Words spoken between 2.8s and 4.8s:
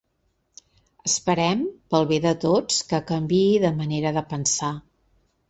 que canviï de manera de pensar.